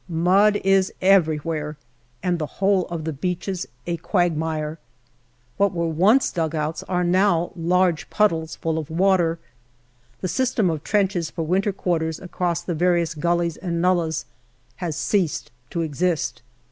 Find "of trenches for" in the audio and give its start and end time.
10.71-11.43